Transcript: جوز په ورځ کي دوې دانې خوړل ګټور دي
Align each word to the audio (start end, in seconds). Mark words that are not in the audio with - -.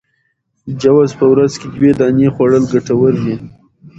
جوز 0.81 1.09
په 1.19 1.25
ورځ 1.31 1.51
کي 1.61 1.67
دوې 1.75 1.91
دانې 1.99 2.27
خوړل 2.33 2.63
ګټور 2.73 3.13
دي 3.23 3.35